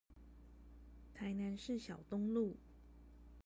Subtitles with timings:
[1.13, 2.55] 台南市小東路